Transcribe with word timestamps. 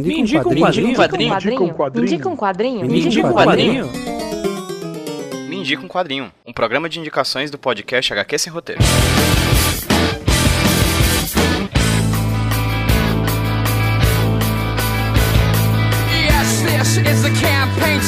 Me 0.00 0.20
indica 0.20 0.48
um 0.48 0.54
quadrinho. 0.56 0.86
Me 0.86 1.26
indica 1.26 1.62
um 1.62 1.72
quadrinho. 1.72 1.94
Me 1.94 2.02
indica 2.02 2.28
um 2.28 2.36
quadrinho. 2.36 2.84
Me 2.84 3.00
indica 3.00 3.26
um 3.28 3.32
quadrinho. 3.32 3.90
Me 5.48 5.56
indica 5.56 5.84
um 5.84 5.88
quadrinho. 5.88 6.32
Um 6.44 6.52
programa 6.52 6.88
de 6.88 6.98
indicações 6.98 7.50
do 7.50 7.58
podcast 7.58 8.12
HQ 8.12 8.38
Sem 8.38 8.52
Roteiro. 8.52 8.80
Yes, 16.10 16.62
this 16.62 16.96
is 16.98 17.22
the 17.22 17.30
campaign 17.40 18.00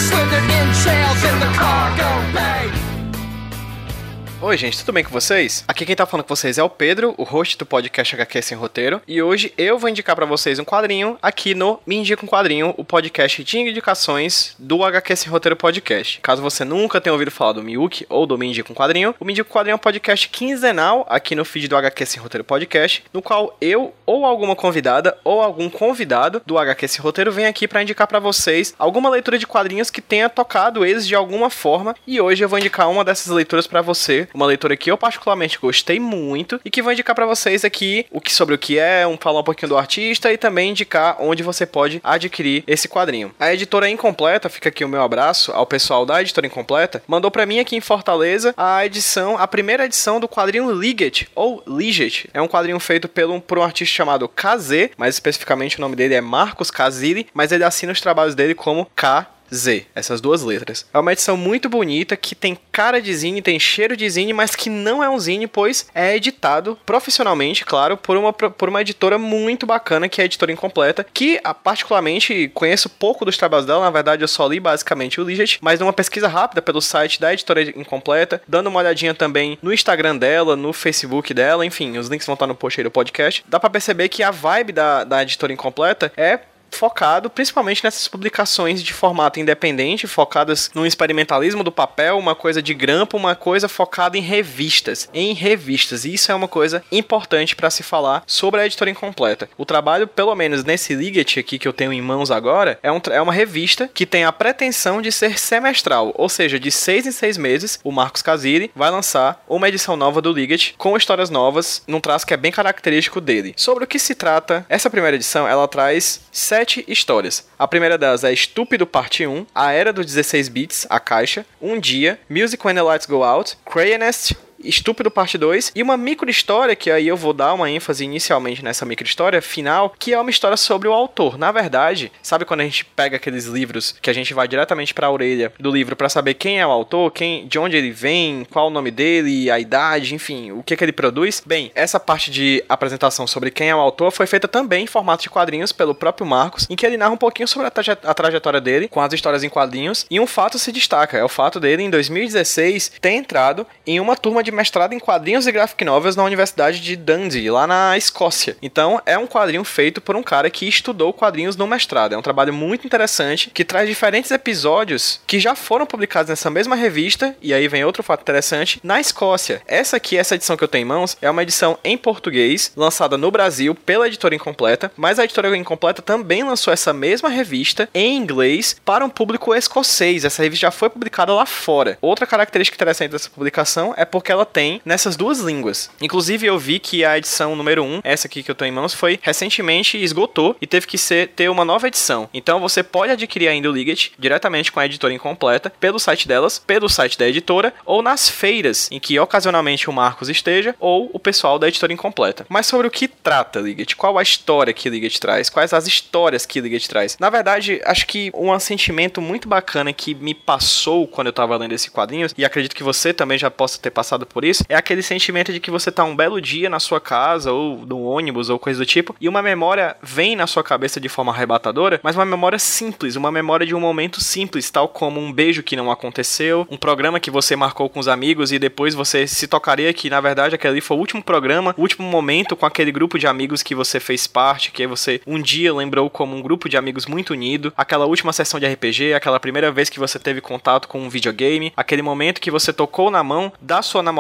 Oi, 4.47 4.57
gente, 4.57 4.79
tudo 4.79 4.93
bem 4.93 5.03
com 5.03 5.11
vocês? 5.11 5.65
Aqui 5.67 5.85
quem 5.85 5.97
tá 5.97 6.07
falando 6.07 6.25
com 6.25 6.37
vocês 6.37 6.57
é 6.57 6.63
o 6.63 6.71
Pedro, 6.71 7.17
o 7.19 7.25
host 7.25 7.59
do 7.59 7.67
podcast 7.67 8.15
HQ 8.15 8.43
Sem 8.43 8.57
Roteiro, 8.57 9.03
e 9.05 9.21
hoje 9.21 9.53
eu 9.59 9.77
vou 9.77 9.91
indicar 9.91 10.15
pra 10.15 10.25
vocês 10.25 10.61
um 10.61 10.65
quadrinho 10.65 11.19
aqui 11.21 11.53
no 11.53 11.81
Me 11.85 11.97
Indica 11.97 12.25
um 12.25 12.29
Quadrinho, 12.29 12.73
o 12.77 12.85
podcast 12.85 13.43
de 13.43 13.59
indicações 13.59 14.55
do 14.57 14.85
HQ 14.85 15.17
Sem 15.17 15.33
Roteiro 15.33 15.57
Podcast. 15.57 16.21
Caso 16.21 16.43
você 16.43 16.65
nunca 16.65 17.01
tenha 17.01 17.13
ouvido 17.13 17.33
falar 17.33 17.55
do 17.55 17.63
Miyuki 17.65 18.07
ou 18.09 18.25
do 18.25 18.39
Me 18.39 18.47
Indica 18.47 18.71
um 18.71 18.75
Quadrinho, 18.77 19.17
o 19.19 19.25
Me 19.25 19.33
Indica 19.33 19.51
um 19.51 19.53
Quadrinho 19.53 19.73
é 19.73 19.75
um 19.75 19.81
podcast 19.81 20.29
quinzenal 20.29 21.05
aqui 21.09 21.35
no 21.35 21.45
feed 21.45 21.67
do 21.67 21.77
HQ 21.77 22.07
Sem 22.07 22.23
Roteiro 22.23 22.45
Podcast, 22.45 23.03
no 23.13 23.21
qual 23.21 23.57
eu 23.61 23.93
ou 24.07 24.25
alguma 24.25 24.55
convidada 24.55 25.19
ou 25.25 25.43
algum 25.43 25.69
convidado 25.69 26.41
do 26.47 26.57
HQ 26.57 26.87
Sem 26.87 27.03
Roteiro 27.03 27.33
vem 27.33 27.47
aqui 27.47 27.67
pra 27.67 27.83
indicar 27.83 28.07
pra 28.07 28.21
vocês 28.21 28.77
alguma 28.79 29.11
leitura 29.11 29.41
de 29.41 29.47
quadrinhos 29.47 29.91
que 29.91 30.01
tenha 30.01 30.29
tocado 30.29 30.85
eles 30.85 31.05
de 31.05 31.17
alguma 31.17 31.51
forma, 31.51 31.97
e 32.07 32.21
hoje 32.21 32.45
eu 32.45 32.49
vou 32.49 32.61
indicar 32.61 32.89
uma 32.89 33.05
dessas 33.05 33.33
leituras 33.33 33.67
pra 33.67 33.83
você, 33.83 34.29
uma 34.37 34.47
leitura 34.47 34.77
que 34.77 34.91
eu 34.91 34.99
particularmente 34.99 35.59
gostei 35.59 35.99
muito 35.99 36.61
e 36.65 36.71
que 36.71 36.83
vou 36.83 36.93
indicar 36.93 37.17
pra 37.17 37.27
vocês 37.27 37.65
aqui 37.65 38.07
o 38.11 38.21
que 38.21 38.33
sobre 38.33 38.55
o 38.55 38.59
que 38.59 38.79
é, 38.79 39.07
um 39.07 39.17
falar 39.17 39.41
um 39.41 39.45
pouquinho 39.45 39.71
do 39.71 39.79
artista 39.79 40.33
e 40.33 40.37
também 40.37 40.71
indicar 40.71 41.17
onde 41.19 41.43
você 41.43 41.65
pode 41.65 42.01
adquirir 42.05 42.63
esse 42.67 42.87
quadrinho. 42.89 43.35
A 43.41 43.53
editora 43.53 43.89
Incompleta, 43.89 44.49
fica 44.49 44.69
aqui 44.69 44.85
o 44.85 44.89
meu 44.89 45.03
abraço 45.03 45.51
ao 45.53 45.67
pessoal 45.67 46.05
da 46.05 46.21
editora 46.21 46.47
Incompleta, 46.47 47.03
mandou 47.09 47.31
pra 47.31 47.47
mim 47.47 47.59
aqui 47.59 47.75
em 47.75 47.81
Fortaleza 47.81 48.55
a 48.57 48.85
edição, 48.85 49.39
a 49.39 49.49
primeira 49.49 49.87
edição 49.87 50.21
do 50.21 50.29
quadrinho 50.29 50.71
Liget 50.71 51.29
ou 51.35 51.63
Liget. 51.67 52.29
É 52.35 52.43
um 52.43 52.49
quadrinho 52.49 52.79
feito 52.79 53.09
pelo, 53.09 53.41
por 53.41 53.59
um 53.59 53.63
artista 53.63 53.95
chamado 53.95 54.29
KZ, 54.29 54.91
mais 54.99 55.15
especificamente 55.15 55.79
o 55.79 55.81
nome 55.81 55.97
dele 55.97 56.15
é 56.15 56.21
Marcos 56.21 56.71
Kazili, 56.71 57.27
mas 57.33 57.53
ele 57.53 57.65
assina 57.65 57.93
os 57.93 58.01
trabalhos 58.01 58.35
dele 58.35 58.55
como 58.55 58.91
K 58.95 59.36
Z, 59.53 59.87
essas 59.95 60.21
duas 60.21 60.43
letras. 60.43 60.87
É 60.93 60.99
uma 60.99 61.13
edição 61.13 61.37
muito 61.37 61.69
bonita 61.69 62.17
que 62.17 62.35
tem 62.35 62.59
cara 62.73 63.01
de 63.01 63.15
zine, 63.15 63.43
tem 63.43 63.59
cheiro 63.59 63.97
de 63.97 64.09
zine, 64.09 64.33
mas 64.33 64.55
que 64.55 64.69
não 64.69 65.03
é 65.03 65.09
um 65.09 65.19
zine, 65.19 65.47
pois 65.47 65.87
é 65.95 66.17
editado 66.17 66.79
profissionalmente, 66.85 67.65
claro, 67.65 67.97
por 67.97 68.17
uma, 68.17 68.33
por 68.33 68.69
uma 68.69 68.81
editora 68.81 69.19
muito 69.19 69.67
bacana, 69.67 70.09
que 70.09 70.21
é 70.21 70.23
a 70.23 70.27
editora 70.27 70.53
Incompleta, 70.53 71.07
que 71.13 71.41
ah, 71.43 71.55
particularmente 71.55 72.51
conheço 72.55 72.89
pouco 72.89 73.25
dos 73.25 73.37
trabalhos 73.37 73.67
dela, 73.67 73.85
na 73.85 73.91
verdade 73.91 74.23
eu 74.23 74.29
só 74.29 74.47
li 74.47 74.61
basicamente 74.61 75.21
o 75.21 75.25
Liget, 75.25 75.59
mas 75.61 75.81
numa 75.81 75.93
pesquisa 75.93 76.29
rápida 76.29 76.63
pelo 76.63 76.81
site 76.81 77.21
da 77.21 77.33
editora 77.33 77.63
Incompleta, 77.63 78.43
dando 78.47 78.69
uma 78.69 78.81
olhadinha 78.81 79.15
também 79.15 79.59
no 79.63 79.73
Instagram 79.73 80.17
dela, 80.17 80.57
no 80.57 80.73
Facebook 80.73 81.33
dela, 81.33 81.65
enfim, 81.65 81.97
os 81.99 82.09
links 82.09 82.27
vão 82.27 82.35
estar 82.35 82.47
no 82.47 82.55
post 82.55 82.81
aí 82.81 82.85
do 82.85 82.91
podcast, 82.91 83.45
dá 83.49 83.59
pra 83.59 83.71
perceber 83.71 84.09
que 84.09 84.23
a 84.23 84.31
vibe 84.31 84.73
da, 84.73 85.05
da 85.05 85.23
editora 85.23 85.53
Incompleta 85.53 86.13
é 86.17 86.39
focado 86.77 87.31
principalmente 87.31 87.83
nessas 87.83 88.09
publicações 88.09 88.83
de 88.83 88.93
formato 88.93 89.41
independente, 89.41 90.07
focadas 90.07 90.71
no 90.75 90.87
experimentalismo 90.87 91.65
do 91.65 91.73
papel, 91.73 92.19
uma 92.19 92.35
coisa 92.35 92.63
de 92.63 92.75
grampo, 92.75 93.17
uma 93.17 93.35
coisa 93.35 93.69
focada 93.69 94.17
em 94.17 94.21
revistas, 94.21 95.09
em 95.13 95.33
revistas. 95.33 96.05
E 96.05 96.15
isso 96.15 96.31
é 96.31 96.35
uma 96.35 96.49
coisa 96.49 96.83
importante 96.91 97.57
para 97.57 97.71
se 97.71 97.83
falar 97.83 98.23
sobre 98.27 98.61
a 98.61 98.67
editora 98.67 98.91
incompleta. 98.91 99.49
O 99.57 99.65
trabalho, 99.65 100.07
pelo 100.07 100.35
menos 100.35 100.65
nesse 100.65 100.95
Liget 100.95 101.39
aqui 101.39 101.59
que 101.59 101.69
eu 101.69 101.73
tenho 101.73 101.93
em 101.93 102.03
mãos 102.03 102.31
agora, 102.31 102.79
é, 102.83 102.91
um, 102.91 103.01
é 103.11 103.21
uma 103.21 103.33
revista 103.33 103.89
que 103.93 104.07
tem 104.07 104.25
a 104.25 104.33
pretensão 104.33 105.01
de 105.01 105.13
ser 105.13 105.39
semestral, 105.39 106.13
ou 106.15 106.29
seja, 106.29 106.59
de 106.59 106.71
seis 106.71 107.07
em 107.07 107.13
seis 107.13 107.37
meses, 107.37 107.79
o 107.83 107.93
Marcos 107.93 108.23
Casiri 108.23 108.71
vai 108.75 108.91
lançar 108.91 109.43
uma 109.49 109.69
edição 109.69 109.97
nova 109.97 110.21
do 110.21 110.33
Liget 110.33 110.75
com 110.77 110.97
histórias 110.97 111.31
novas, 111.31 111.83
num 111.87 112.01
traço 112.01 112.27
que 112.27 112.35
é 112.35 112.37
bem 112.37 112.53
característico 112.53 113.21
dele. 113.21 113.55
Sobre 113.57 113.85
o 113.85 113.87
que 113.87 113.99
se 113.99 114.15
trata, 114.15 114.65
essa 114.69 114.91
primeira 114.91 115.17
edição, 115.17 115.47
ela 115.47 115.69
traz 115.69 116.21
sete 116.33 116.66
histórias. 116.89 117.47
A 117.59 117.69
primeira 117.69 117.97
delas 117.97 118.25
é 118.25 118.33
Estúpido 118.33 118.87
Parte 118.87 119.27
1, 119.27 119.47
A 119.55 119.73
Era 119.73 119.93
dos 119.93 120.07
16 120.07 120.49
Bits, 120.49 120.87
A 120.91 120.99
Caixa, 120.99 121.47
Um 121.61 121.79
Dia, 121.79 122.19
Music 122.29 122.65
When 122.65 122.75
the 122.75 122.83
Lights 122.83 123.07
Go 123.07 123.23
Out, 123.23 123.57
Crayonest, 123.65 124.35
Estúpido 124.63 125.11
Parte 125.11 125.39
2 125.39 125.73
e 125.75 125.83
uma 125.83 125.97
micro 125.97 126.31
história 126.31 126.77
que 126.77 126.91
aí 126.91 127.07
eu 127.09 127.17
vou 127.17 127.33
dar 127.33 127.55
uma 127.55 127.71
ênfase 127.71 128.05
inicialmente 128.05 128.65
nessa 128.65 128.85
micro 128.85 129.07
história 129.07 129.41
final, 129.43 129.95
que 129.99 130.13
é 130.13 130.21
uma 130.21 130.31
história 130.31 130.57
sobre 130.57 130.89
o 130.89 130.93
autor. 130.93 131.39
Na 131.39 131.53
verdade, 131.53 132.11
sabe 132.23 132.45
quando 132.45 132.61
a 132.61 132.65
gente 132.65 132.85
pega 132.85 133.17
aqueles 133.17 133.47
livros 133.47 133.95
que 134.01 134.11
a 134.11 134.13
gente 134.13 134.33
vai 134.35 134.49
diretamente 134.49 134.95
para 134.95 135.07
a 135.07 135.11
orelha 135.11 135.53
do 135.59 135.71
livro 135.71 135.97
para 135.97 136.09
saber 136.09 136.35
quem 136.35 136.61
é 136.61 136.67
o 136.67 136.71
autor, 136.71 137.11
quem, 137.11 137.47
de 137.47 137.59
onde 137.59 137.77
ele 137.77 137.91
vem, 137.91 138.47
qual 138.51 138.69
o 138.69 138.71
nome 138.71 138.91
dele, 138.91 139.51
a 139.51 139.59
idade, 139.59 140.15
enfim, 140.15 140.53
o 140.53 140.63
que 140.63 140.77
que 140.77 140.85
ele 140.85 140.93
produz? 140.93 141.43
Bem, 141.45 141.71
essa 141.75 142.01
parte 142.01 142.31
de 142.31 142.65
apresentação 142.69 143.27
sobre 143.27 143.51
quem 143.51 143.71
é 143.71 143.75
o 143.75 143.81
autor 143.81 144.11
foi 144.11 144.27
feita 144.27 144.49
também 144.49 144.85
em 144.85 144.87
formato 144.87 145.23
de 145.23 145.31
quadrinhos 145.31 145.73
pelo 145.73 145.95
próprio 145.95 146.27
Marcos, 146.27 146.67
em 146.71 146.77
que 146.77 146.87
ele 146.87 146.97
narra 146.97 147.13
um 147.13 147.19
pouquinho 147.19 147.49
sobre 147.49 147.67
a, 147.67 147.71
traje 147.71 147.91
a 147.91 148.15
trajetória 148.15 148.61
dele 148.61 148.89
com 148.89 149.01
as 149.01 149.13
histórias 149.13 149.45
em 149.45 149.49
quadrinhos 149.49 150.07
e 150.11 150.19
um 150.19 150.27
fato 150.27 150.59
se 150.59 150.73
destaca, 150.73 151.19
é 151.19 151.25
o 151.25 151.29
fato 151.29 151.61
dele 151.61 151.83
em 151.83 151.91
2016 151.91 152.93
ter 153.01 153.11
entrado 153.11 153.67
em 153.87 154.01
uma 154.01 154.17
turma 154.17 154.43
de 154.47 154.53
mestrado 154.53 154.93
em 154.93 154.99
quadrinhos 154.99 155.47
e 155.47 155.53
graphic 155.53 155.85
novels 155.85 156.17
na 156.17 156.25
Universidade 156.25 156.81
de 156.81 156.97
Dundee, 156.97 157.51
lá 157.51 157.67
na 157.67 157.99
Escócia. 157.99 158.57
Então, 158.63 159.03
é 159.05 159.19
um 159.19 159.27
quadrinho 159.27 159.65
feito 159.65 160.01
por 160.01 160.15
um 160.17 160.23
cara 160.23 160.49
que 160.49 160.67
estudou 160.67 161.13
quadrinhos 161.13 161.57
no 161.57 161.67
mestrado. 161.67 162.15
É 162.15 162.19
um 162.19 162.23
trabalho 162.23 162.55
muito 162.55 162.87
interessante 162.87 163.51
que 163.53 163.65
traz 163.65 163.89
diferentes 163.89 164.31
episódios 164.31 165.21
que 165.27 165.41
já 165.41 165.57
foram 165.57 165.85
publicados 165.85 166.31
nessa 166.31 166.49
mesma 166.49 166.77
revista. 166.77 167.37
E 167.43 167.53
aí 167.53 167.67
vem 167.67 167.85
outro 167.85 168.05
fato 168.05 168.23
interessante: 168.23 168.79
na 168.83 169.01
Escócia. 169.01 169.61
Essa 169.67 169.97
aqui, 169.97 170.17
essa 170.17 170.37
edição 170.37 170.57
que 170.57 170.63
eu 170.63 170.69
tenho 170.69 170.83
em 170.83 170.89
mãos, 170.89 171.17
é 171.21 171.29
uma 171.29 171.43
edição 171.43 171.77
em 171.83 171.99
português, 171.99 172.73
lançada 172.77 173.19
no 173.19 173.31
Brasil 173.31 173.75
pela 173.75 174.07
editora 174.07 174.35
Incompleta, 174.35 174.93
mas 174.97 175.19
a 175.19 175.25
editora 175.25 175.55
Incompleta 175.57 176.01
também 176.01 176.45
lançou 176.45 176.73
essa 176.73 176.93
mesma 176.93 177.29
revista 177.29 177.89
em 177.93 178.17
inglês 178.17 178.77
para 178.85 179.05
um 179.05 179.11
público 179.11 179.55
escocês. 179.55 180.25
Essa 180.25 180.43
revista 180.43 180.67
já 180.67 180.71
foi 180.71 180.89
publicada 180.89 181.35
lá 181.35 181.47
fora. 181.47 181.99
Outra 182.01 182.27
característica 182.27 182.77
interessante 182.77 183.11
dessa 183.11 183.29
publicação 183.29 183.93
é 183.97 184.05
porque 184.05 184.31
ela 184.37 184.47
tem 184.47 184.81
nessas 184.85 185.17
duas 185.17 185.41
línguas. 185.41 185.91
Inclusive, 186.01 186.47
eu 186.47 186.59
vi 186.59 186.79
que 186.79 187.05
a 187.05 187.19
edição 187.19 187.57
número 187.57 187.83
1, 187.83 188.01
essa 188.05 188.27
aqui 188.27 188.43
que 188.43 188.51
eu 188.51 188.55
tô 188.55 188.65
em 188.65 188.71
mãos, 188.71 188.95
foi 188.95 189.19
recentemente 189.23 190.03
esgotou 190.03 190.57
e 190.61 190.67
teve 190.67 190.87
que 190.87 190.99
ser, 190.99 191.29
ter 191.29 191.49
uma 191.49 191.65
nova 191.65 191.89
edição. 191.89 192.29
Então 192.33 192.61
você 192.61 192.83
pode 192.83 193.13
adquirir 193.13 193.49
ainda 193.49 193.69
o 193.69 193.73
Liget 193.73 194.13
diretamente 194.19 194.71
com 194.71 194.81
a 194.81 194.87
editora 194.87 195.15
incompleta, 195.15 195.71
pelo 195.71 195.99
site 195.99 196.29
delas, 196.29 196.59
pelo 196.59 196.89
site 196.89 197.19
da 197.19 197.29
editora, 197.29 197.73
ou 197.85 198.03
nas 198.03 198.29
feiras, 198.29 198.89
em 198.91 199.01
que 199.01 199.19
ocasionalmente 199.19 199.89
o 199.89 199.93
Marcos 199.93 200.29
esteja, 200.29 200.75
ou 200.79 201.11
o 201.13 201.19
pessoal 201.19 201.59
da 201.59 201.69
editora 201.69 201.93
incompleta. 201.93 202.47
Mas 202.49 202.67
sobre 202.67 202.87
o 202.87 202.91
que 202.91 203.09
trata 203.09 203.61
Liget? 203.61 203.97
Qual 203.97 204.19
a 204.19 204.23
história 204.23 204.73
que 204.73 204.91
Liget 204.91 205.21
traz? 205.21 205.49
Quais 205.49 205.73
as 205.73 205.87
histórias 205.87 206.45
que 206.45 206.61
Liget 206.61 206.89
traz? 206.89 207.17
Na 207.19 207.31
verdade, 207.31 207.81
acho 207.85 208.07
que 208.07 208.31
um 208.35 208.57
sentimento 208.59 209.21
muito 209.21 209.49
bacana 209.49 209.93
que 209.93 210.15
me 210.15 210.35
passou 210.35 211.07
quando 211.07 211.29
eu 211.29 211.33
tava 211.33 211.57
lendo 211.57 211.73
esse 211.73 211.91
quadrinho, 211.91 212.29
e 212.37 212.45
acredito 212.45 212.75
que 212.75 212.83
você 212.83 213.13
também 213.13 213.39
já 213.39 213.51
possa 213.51 213.79
ter 213.79 213.91
passado 213.91 214.26
por 214.27 214.45
isso, 214.45 214.65
é 214.69 214.75
aquele 214.75 215.03
sentimento 215.03 215.53
de 215.53 215.61
que 215.61 215.71
você 215.71 215.91
tá 215.91 216.05
um 216.05 216.17
belo 216.17 216.41
dia 216.41 216.69
na 216.69 216.81
sua 216.81 217.01
casa, 217.01 217.53
ou 217.53 217.85
no 217.87 218.03
ônibus, 218.05 218.51
ou 218.51 218.59
coisa 218.59 218.79
do 218.81 218.87
tipo, 218.87 219.15
e 219.21 219.29
uma 219.29 219.43
memória 219.43 219.97
vem 220.03 220.37
na 220.37 220.47
sua 220.47 220.63
cabeça 220.63 221.01
de 221.01 221.09
forma 221.09 221.33
arrebatadora, 221.33 222.01
mas 222.03 222.17
uma 222.17 222.25
memória 222.25 222.59
simples, 222.59 223.17
uma 223.17 223.31
memória 223.31 223.67
de 223.67 223.75
um 223.75 223.81
momento 223.81 224.21
simples, 224.21 224.71
tal 224.71 224.89
como 224.89 225.21
um 225.21 225.33
beijo 225.33 225.63
que 225.63 225.77
não 225.77 225.91
aconteceu, 225.91 226.67
um 226.71 226.77
programa 226.77 227.21
que 227.21 227.31
você 227.31 227.57
marcou 227.57 227.89
com 227.89 228.01
os 228.01 228.09
amigos 228.09 228.53
e 228.53 228.59
depois 228.59 228.95
você 228.95 229.27
se 229.27 229.47
tocaria 229.47 229.93
que, 229.93 230.11
na 230.11 230.21
verdade, 230.21 230.55
aquele 230.55 230.81
foi 230.81 230.97
o 230.97 231.01
último 231.01 231.23
programa, 231.23 231.75
o 231.77 231.83
último 231.83 232.07
momento 232.09 232.57
com 232.57 232.67
aquele 232.67 232.93
grupo 232.93 233.19
de 233.19 233.27
amigos 233.27 233.63
que 233.63 233.75
você 233.75 234.01
fez 234.01 234.27
parte, 234.27 234.71
que 234.71 234.87
você 234.87 235.21
um 235.27 235.41
dia 235.41 235.73
lembrou 235.75 236.11
como 236.11 236.37
um 236.37 236.43
grupo 236.43 236.69
de 236.69 236.77
amigos 236.77 237.07
muito 237.07 237.33
unido, 237.33 237.73
aquela 237.77 238.07
última 238.07 238.33
sessão 238.33 238.59
de 238.59 238.67
RPG, 238.67 239.15
aquela 239.15 239.41
primeira 239.41 239.71
vez 239.71 239.89
que 239.89 239.99
você 239.99 240.19
teve 240.19 240.41
contato 240.41 240.89
com 240.89 241.01
um 241.01 241.09
videogame, 241.09 241.73
aquele 241.77 242.03
momento 242.03 242.41
que 242.41 242.51
você 242.51 242.73
tocou 242.73 243.11
na 243.11 243.23
mão 243.23 243.53
da 243.61 243.83
sua 243.83 244.03
namorada 244.03 244.16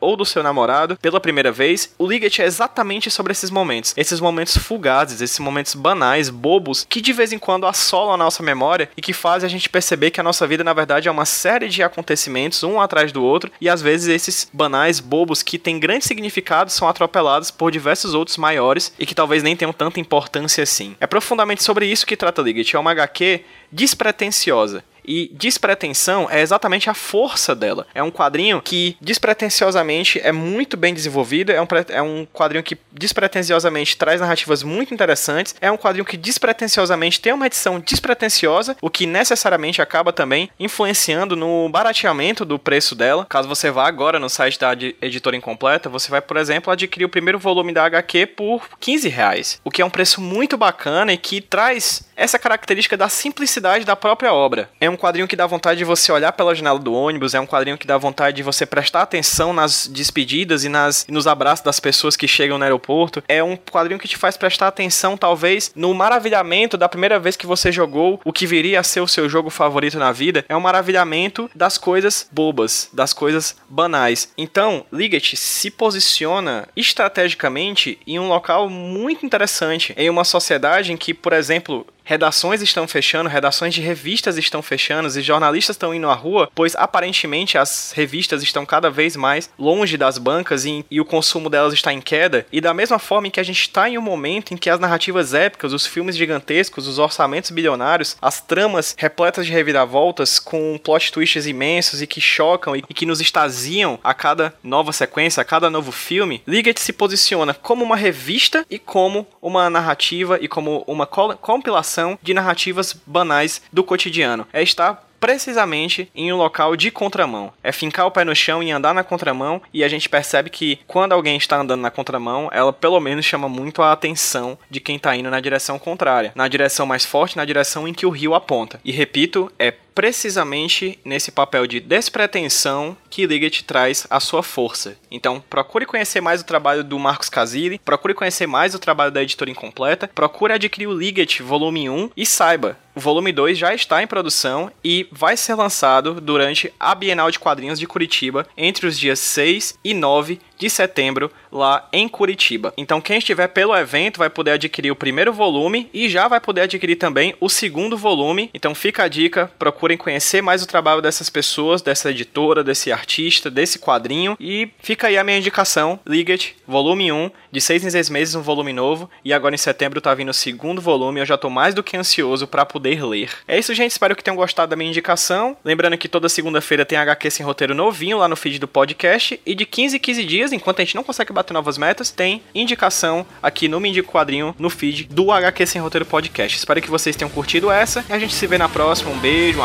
ou 0.00 0.16
do 0.16 0.24
seu 0.24 0.42
namorado 0.42 0.96
pela 0.96 1.20
primeira 1.20 1.50
vez, 1.50 1.94
o 1.98 2.06
Liget 2.06 2.42
é 2.42 2.44
exatamente 2.44 3.10
sobre 3.10 3.32
esses 3.32 3.50
momentos. 3.50 3.94
Esses 3.96 4.20
momentos 4.20 4.56
fugazes, 4.56 5.20
esses 5.20 5.38
momentos 5.38 5.74
banais, 5.74 6.28
bobos, 6.30 6.86
que 6.88 7.00
de 7.00 7.12
vez 7.12 7.32
em 7.32 7.38
quando 7.38 7.66
assolam 7.66 8.14
a 8.14 8.16
nossa 8.16 8.42
memória 8.42 8.88
e 8.96 9.02
que 9.02 9.12
fazem 9.12 9.46
a 9.46 9.50
gente 9.50 9.68
perceber 9.68 10.10
que 10.10 10.20
a 10.20 10.22
nossa 10.22 10.46
vida, 10.46 10.62
na 10.62 10.72
verdade, 10.72 11.08
é 11.08 11.10
uma 11.10 11.24
série 11.24 11.68
de 11.68 11.82
acontecimentos, 11.82 12.62
um 12.62 12.80
atrás 12.80 13.12
do 13.12 13.22
outro, 13.24 13.50
e 13.60 13.68
às 13.68 13.82
vezes 13.82 14.08
esses 14.08 14.48
banais, 14.52 15.00
bobos, 15.00 15.42
que 15.42 15.58
têm 15.58 15.80
grande 15.80 16.04
significado, 16.04 16.70
são 16.70 16.88
atropelados 16.88 17.50
por 17.50 17.70
diversos 17.70 18.14
outros 18.14 18.36
maiores 18.36 18.92
e 18.98 19.06
que 19.06 19.14
talvez 19.14 19.42
nem 19.42 19.56
tenham 19.56 19.72
tanta 19.72 20.00
importância 20.00 20.62
assim. 20.62 20.96
É 21.00 21.06
profundamente 21.06 21.62
sobre 21.62 21.86
isso 21.86 22.06
que 22.06 22.16
trata 22.16 22.42
Liget. 22.42 22.74
É 22.74 22.78
uma 22.78 22.92
HQ 22.92 23.44
despretensiosa. 23.72 24.84
E 25.04 25.30
despretensão 25.34 26.28
é 26.30 26.40
exatamente 26.40 26.88
a 26.90 26.94
força 26.94 27.54
dela. 27.54 27.86
É 27.94 28.02
um 28.02 28.10
quadrinho 28.10 28.60
que 28.60 28.96
despretensiosamente 29.00 30.20
é 30.20 30.32
muito 30.32 30.76
bem 30.76 30.94
desenvolvido, 30.94 31.50
é 31.50 31.60
um, 31.60 31.66
é 31.88 32.02
um 32.02 32.26
quadrinho 32.26 32.62
que 32.62 32.76
despretensiosamente 32.92 33.96
traz 33.96 34.20
narrativas 34.20 34.62
muito 34.62 34.92
interessantes, 34.94 35.54
é 35.60 35.70
um 35.70 35.76
quadrinho 35.76 36.04
que 36.04 36.16
despretensiosamente 36.16 37.20
tem 37.20 37.32
uma 37.32 37.46
edição 37.46 37.80
despretensiosa, 37.80 38.76
o 38.80 38.90
que 38.90 39.06
necessariamente 39.06 39.82
acaba 39.82 40.12
também 40.12 40.50
influenciando 40.58 41.36
no 41.36 41.68
barateamento 41.68 42.44
do 42.44 42.58
preço 42.58 42.94
dela. 42.94 43.26
Caso 43.28 43.48
você 43.48 43.70
vá 43.70 43.86
agora 43.86 44.18
no 44.18 44.28
site 44.28 44.58
da 44.58 44.72
editora 44.72 45.36
incompleta, 45.36 45.88
você 45.88 46.10
vai, 46.10 46.20
por 46.20 46.36
exemplo, 46.36 46.72
adquirir 46.72 47.04
o 47.04 47.08
primeiro 47.08 47.38
volume 47.38 47.72
da 47.72 47.84
HQ 47.84 48.26
por 48.26 48.68
15 48.78 49.08
reais, 49.08 49.60
o 49.64 49.70
que 49.70 49.82
é 49.82 49.84
um 49.84 49.90
preço 49.90 50.20
muito 50.20 50.56
bacana 50.56 51.12
e 51.12 51.16
que 51.16 51.40
traz 51.40 52.09
essa 52.20 52.38
característica 52.38 52.98
da 52.98 53.08
simplicidade 53.08 53.86
da 53.86 53.96
própria 53.96 54.34
obra. 54.34 54.68
É 54.78 54.90
um 54.90 54.96
quadrinho 54.96 55.26
que 55.26 55.34
dá 55.34 55.46
vontade 55.46 55.78
de 55.78 55.84
você 55.84 56.12
olhar 56.12 56.32
pela 56.32 56.54
janela 56.54 56.78
do 56.78 56.92
ônibus, 56.92 57.32
é 57.32 57.40
um 57.40 57.46
quadrinho 57.46 57.78
que 57.78 57.86
dá 57.86 57.96
vontade 57.96 58.36
de 58.36 58.42
você 58.42 58.66
prestar 58.66 59.00
atenção 59.00 59.54
nas 59.54 59.86
despedidas 59.86 60.62
e, 60.62 60.68
nas, 60.68 61.06
nos 61.08 61.26
abraços 61.26 61.64
das 61.64 61.80
pessoas 61.80 62.16
que 62.16 62.28
chegam 62.28 62.58
no 62.58 62.64
aeroporto. 62.64 63.22
É 63.26 63.42
um 63.42 63.56
quadrinho 63.56 63.98
que 63.98 64.06
te 64.06 64.18
faz 64.18 64.36
prestar 64.36 64.68
atenção, 64.68 65.16
talvez, 65.16 65.72
no 65.74 65.94
maravilhamento 65.94 66.76
da 66.76 66.90
primeira 66.90 67.18
vez 67.18 67.36
que 67.36 67.46
você 67.46 67.72
jogou 67.72 68.20
o 68.22 68.34
que 68.34 68.46
viria 68.46 68.80
a 68.80 68.82
ser 68.84 69.00
o 69.00 69.08
seu 69.08 69.26
jogo 69.26 69.48
favorito 69.48 69.98
na 69.98 70.12
vida. 70.12 70.44
É 70.46 70.54
um 70.54 70.60
maravilhamento 70.60 71.50
das 71.54 71.78
coisas 71.78 72.28
bobas, 72.30 72.90
das 72.92 73.14
coisas 73.14 73.56
banais. 73.66 74.30
Então, 74.36 74.84
Liget 74.92 75.38
se 75.38 75.70
posiciona 75.70 76.68
estrategicamente 76.76 77.98
em 78.06 78.18
um 78.18 78.28
local 78.28 78.68
muito 78.68 79.24
interessante, 79.24 79.94
em 79.96 80.10
uma 80.10 80.24
sociedade 80.24 80.92
em 80.92 80.98
que, 80.98 81.14
por 81.14 81.32
exemplo, 81.32 81.86
redações 82.10 82.60
estão 82.60 82.88
fechando, 82.88 83.28
redações 83.28 83.72
de 83.72 83.80
revistas 83.80 84.36
estão 84.36 84.60
fechando 84.60 85.06
e 85.16 85.22
jornalistas 85.22 85.76
estão 85.76 85.94
indo 85.94 86.08
à 86.08 86.12
rua, 86.12 86.50
pois 86.52 86.74
aparentemente 86.74 87.56
as 87.56 87.92
revistas 87.94 88.42
estão 88.42 88.66
cada 88.66 88.90
vez 88.90 89.14
mais 89.14 89.48
longe 89.56 89.96
das 89.96 90.18
bancas 90.18 90.64
e, 90.64 90.84
e 90.90 91.00
o 91.00 91.04
consumo 91.04 91.48
delas 91.48 91.72
está 91.72 91.92
em 91.92 92.00
queda. 92.00 92.44
E 92.50 92.60
da 92.60 92.74
mesma 92.74 92.98
forma 92.98 93.28
em 93.28 93.30
que 93.30 93.38
a 93.38 93.44
gente 93.44 93.60
está 93.60 93.88
em 93.88 93.96
um 93.96 94.02
momento 94.02 94.52
em 94.52 94.56
que 94.56 94.68
as 94.68 94.80
narrativas 94.80 95.34
épicas, 95.34 95.72
os 95.72 95.86
filmes 95.86 96.16
gigantescos, 96.16 96.88
os 96.88 96.98
orçamentos 96.98 97.52
bilionários, 97.52 98.16
as 98.20 98.40
tramas 98.40 98.96
repletas 98.98 99.46
de 99.46 99.52
reviravoltas 99.52 100.40
com 100.40 100.80
plot 100.82 101.12
twists 101.12 101.46
imensos 101.46 102.02
e 102.02 102.08
que 102.08 102.20
chocam 102.20 102.74
e, 102.74 102.82
e 102.88 102.92
que 102.92 103.06
nos 103.06 103.20
extasiam 103.20 104.00
a 104.02 104.12
cada 104.12 104.52
nova 104.64 104.92
sequência, 104.92 105.40
a 105.40 105.44
cada 105.44 105.70
novo 105.70 105.92
filme, 105.92 106.42
Liget 106.44 106.80
se 106.80 106.92
posiciona 106.92 107.54
como 107.54 107.84
uma 107.84 107.94
revista 107.94 108.66
e 108.68 108.80
como 108.80 109.28
uma 109.40 109.70
narrativa 109.70 110.38
e 110.40 110.48
como 110.48 110.82
uma 110.88 111.06
compilação 111.06 111.99
de 112.22 112.34
narrativas 112.34 112.94
banais 113.06 113.62
do 113.72 113.84
cotidiano. 113.84 114.46
É 114.52 114.62
estar 114.62 115.10
precisamente 115.20 116.10
em 116.14 116.32
um 116.32 116.36
local 116.36 116.74
de 116.74 116.90
contramão. 116.90 117.52
É 117.62 117.70
fincar 117.70 118.06
o 118.06 118.10
pé 118.10 118.24
no 118.24 118.34
chão 118.34 118.62
e 118.62 118.70
andar 118.70 118.94
na 118.94 119.04
contramão, 119.04 119.60
e 119.72 119.84
a 119.84 119.88
gente 119.88 120.08
percebe 120.08 120.48
que 120.48 120.78
quando 120.86 121.12
alguém 121.12 121.36
está 121.36 121.58
andando 121.58 121.82
na 121.82 121.90
contramão, 121.90 122.48
ela 122.52 122.72
pelo 122.72 122.98
menos 122.98 123.26
chama 123.26 123.48
muito 123.48 123.82
a 123.82 123.92
atenção 123.92 124.58
de 124.70 124.80
quem 124.80 124.96
está 124.96 125.14
indo 125.14 125.30
na 125.30 125.40
direção 125.40 125.78
contrária, 125.78 126.32
na 126.34 126.48
direção 126.48 126.86
mais 126.86 127.04
forte, 127.04 127.36
na 127.36 127.44
direção 127.44 127.86
em 127.86 127.92
que 127.92 128.06
o 128.06 128.10
rio 128.10 128.34
aponta. 128.34 128.80
E 128.82 128.90
repito, 128.90 129.52
é 129.58 129.70
precisamente 130.00 130.98
nesse 131.04 131.30
papel 131.30 131.66
de 131.66 131.78
despretensão 131.78 132.96
que 133.10 133.26
Liget 133.26 133.64
traz 133.64 134.06
a 134.08 134.18
sua 134.18 134.42
força. 134.42 134.96
Então, 135.10 135.44
procure 135.50 135.84
conhecer 135.84 136.22
mais 136.22 136.40
o 136.40 136.46
trabalho 136.46 136.82
do 136.82 136.98
Marcos 136.98 137.28
Casili, 137.28 137.78
procure 137.84 138.14
conhecer 138.14 138.46
mais 138.46 138.74
o 138.74 138.78
trabalho 138.78 139.12
da 139.12 139.22
editora 139.22 139.50
incompleta, 139.50 140.10
procure 140.14 140.54
adquirir 140.54 140.86
o 140.86 140.98
Liget 140.98 141.42
volume 141.42 141.90
1 141.90 142.12
e 142.16 142.24
saiba, 142.24 142.78
o 142.94 142.98
volume 143.00 143.30
2 143.30 143.56
já 143.56 143.72
está 143.72 144.02
em 144.02 144.06
produção 144.06 144.70
e 144.82 145.06
vai 145.12 145.36
ser 145.36 145.54
lançado 145.54 146.20
durante 146.20 146.72
a 146.78 146.92
Bienal 146.94 147.30
de 147.30 147.38
Quadrinhos 147.38 147.78
de 147.78 147.86
Curitiba 147.86 148.46
entre 148.56 148.86
os 148.86 148.98
dias 148.98 149.20
6 149.20 149.78
e 149.84 149.94
9 149.94 150.40
de 150.58 150.68
setembro 150.68 151.30
lá 151.52 151.88
em 151.92 152.08
Curitiba. 152.08 152.74
Então 152.76 153.00
quem 153.00 153.18
estiver 153.18 153.46
pelo 153.48 153.76
evento 153.76 154.18
vai 154.18 154.28
poder 154.28 154.52
adquirir 154.52 154.90
o 154.90 154.96
primeiro 154.96 155.32
volume 155.32 155.88
e 155.94 156.08
já 156.08 156.26
vai 156.26 156.40
poder 156.40 156.62
adquirir 156.62 156.96
também 156.96 157.34
o 157.40 157.48
segundo 157.48 157.96
volume. 157.96 158.50
Então 158.52 158.74
fica 158.74 159.04
a 159.04 159.08
dica, 159.08 159.50
procurem 159.90 159.96
conhecer 159.96 160.42
mais 160.42 160.62
o 160.62 160.66
trabalho 160.66 161.02
dessas 161.02 161.28
pessoas, 161.28 161.82
dessa 161.82 162.10
editora, 162.10 162.62
desse 162.62 162.92
artista, 162.92 163.50
desse 163.50 163.78
quadrinho 163.78 164.36
e 164.38 164.70
fica 164.80 165.08
aí 165.08 165.18
a 165.18 165.24
minha 165.24 165.38
indicação, 165.38 165.98
Liget, 166.06 166.56
volume 166.66 167.10
1, 167.10 167.30
de 167.50 167.60
6 167.60 167.84
em 167.84 167.90
6 167.90 168.10
meses 168.10 168.34
um 168.34 168.42
volume 168.42 168.72
novo 168.72 169.10
e 169.24 169.32
agora 169.32 169.54
em 169.54 169.58
setembro 169.58 170.00
tá 170.00 170.14
vindo 170.14 170.28
o 170.28 170.34
segundo 170.34 170.80
volume, 170.80 171.20
eu 171.20 171.26
já 171.26 171.36
tô 171.36 171.50
mais 171.50 171.74
do 171.74 171.82
que 171.82 171.96
ansioso 171.96 172.46
para 172.46 172.64
poder 172.64 173.04
ler. 173.04 173.30
É 173.48 173.58
isso, 173.58 173.74
gente, 173.74 173.90
espero 173.90 174.14
que 174.14 174.22
tenham 174.22 174.36
gostado 174.36 174.70
da 174.70 174.76
minha 174.76 174.90
indicação. 174.90 175.56
Lembrando 175.64 175.98
que 175.98 176.08
toda 176.08 176.28
segunda-feira 176.28 176.84
tem 176.84 176.98
HQ 176.98 177.30
sem 177.30 177.46
roteiro 177.46 177.74
novinho 177.74 178.18
lá 178.18 178.28
no 178.28 178.36
feed 178.36 178.58
do 178.58 178.68
podcast 178.68 179.40
e 179.44 179.54
de 179.54 179.66
15 179.66 179.96
em 179.96 180.00
15 180.00 180.24
dias 180.24 180.52
enquanto 180.52 180.80
a 180.80 180.84
gente 180.84 180.94
não 180.94 181.02
consegue 181.02 181.32
bater 181.32 181.52
novas 181.52 181.76
metas, 181.78 182.10
tem 182.10 182.42
indicação 182.54 183.26
aqui 183.42 183.66
no 183.66 183.80
Me 183.80 183.90
Quadrinho, 184.02 184.54
no 184.58 184.70
feed 184.70 185.04
do 185.10 185.32
HQ 185.32 185.66
Sem 185.66 185.80
Roteiro 185.80 186.06
Podcast. 186.06 186.56
Espero 186.56 186.80
que 186.80 186.90
vocês 186.90 187.16
tenham 187.16 187.30
curtido 187.30 187.70
essa 187.70 188.04
e 188.08 188.12
a 188.12 188.18
gente 188.18 188.34
se 188.34 188.46
vê 188.46 188.56
na 188.56 188.68
próxima. 188.68 189.10
Um 189.10 189.18
beijo, 189.18 189.58
um 189.60 189.64